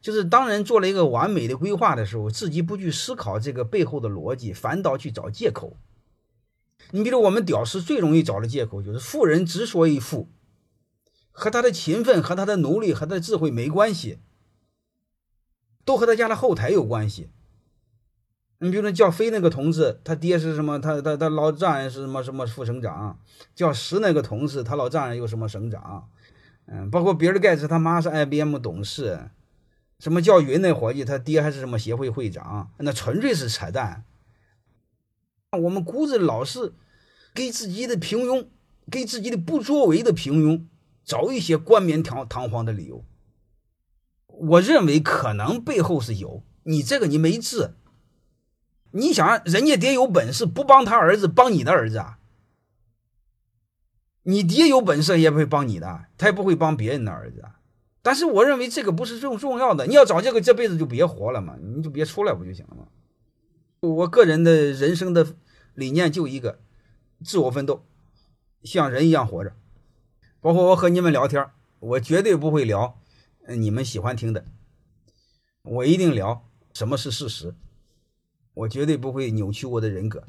[0.00, 5.76] 就是当人做了一个完美的规划的时候，自己不去思考这个背后的逻辑，反倒去找借口。
[6.92, 10.28] 你比如我们屌丝最容易找的借口就是富人之所以富，
[11.30, 14.18] 和他的勤奋、和他的努力、和他的智慧没关系，
[15.84, 17.30] 都和他家的后台有关系。
[18.62, 20.78] 你比如说叫飞那个同志，他爹是什么？
[20.78, 23.18] 他他他老丈人是什么什么副省长？
[23.54, 26.08] 叫石那个同事，他老丈人又什么省长？
[26.66, 29.30] 嗯，包括比尔盖茨他妈是 IBM 董事。
[30.00, 31.04] 什么叫云那伙计？
[31.04, 32.72] 他爹还是什么协会会长？
[32.78, 34.04] 那纯粹是扯淡。
[35.52, 36.72] 我们骨子老是
[37.34, 38.46] 给自己的平庸、
[38.90, 40.64] 给自己的不作为的平庸
[41.04, 43.04] 找一些冠冕堂堂皇的理由。
[44.28, 47.74] 我认为可能背后是有你这个你没治。
[48.92, 52.18] 你想人家爹有本事不帮他儿子帮你的儿子啊？
[54.22, 57.42] 你爹有本事也不会帮你的，他也不会帮别人的儿子。
[57.42, 57.59] 啊
[58.02, 62.86] 但是我认为这个不是重重要的，你要找这个，这辈子就别活了嘛，你就别出来不就行了吗？
[63.80, 65.26] 我个人的人生的
[65.74, 66.58] 理念就一个，
[67.24, 67.84] 自我奋斗，
[68.62, 69.54] 像人一样活着。
[70.40, 72.98] 包括我和你们聊天，我绝对不会聊
[73.48, 74.44] 你们喜欢听的，
[75.62, 77.54] 我一定聊什么是事实，
[78.54, 80.24] 我绝对不会扭曲我的人格。